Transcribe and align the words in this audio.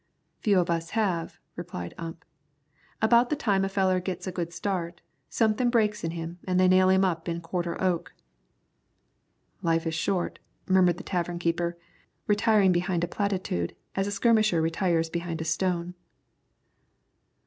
"Few 0.39 0.57
of 0.59 0.67
us 0.71 0.89
have," 0.97 1.37
replied 1.55 1.93
Ump. 1.95 2.25
"About 3.03 3.29
the 3.29 3.35
time 3.35 3.63
a 3.63 3.69
feller 3.69 3.99
gits 3.99 4.25
a 4.25 4.31
good 4.31 4.51
start, 4.51 4.99
somethin' 5.29 5.69
breaks 5.69 6.03
in 6.03 6.09
him 6.09 6.39
an' 6.47 6.57
they 6.57 6.67
nail 6.67 6.89
him 6.89 7.05
up 7.05 7.29
in 7.29 7.39
quarter 7.39 7.79
oak." 7.79 8.11
"Life 9.61 9.85
is 9.85 9.93
short," 9.93 10.39
murmured 10.67 10.97
the 10.97 11.03
tavern 11.03 11.37
keeper, 11.37 11.77
retiring 12.25 12.71
behind 12.71 13.03
a 13.03 13.07
platitude 13.07 13.75
as 13.93 14.07
a 14.07 14.11
skirmisher 14.11 14.59
retires 14.59 15.07
behind 15.11 15.39
a 15.39 15.45
stone. 15.45 15.93